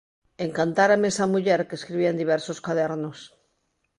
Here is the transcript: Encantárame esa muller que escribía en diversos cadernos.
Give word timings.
Encantárame 0.45 1.07
esa 1.09 1.29
muller 1.33 1.61
que 1.67 1.77
escribía 1.79 2.09
en 2.11 2.21
diversos 2.23 2.61
cadernos. 2.65 3.19